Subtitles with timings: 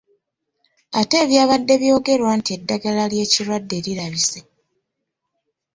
[0.99, 4.39] Ate ebyabadde byogerwa nti eddagala ly'ekirwadde lirabise?